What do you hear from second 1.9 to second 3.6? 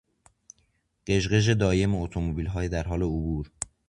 اتومبیلهای درحال عبور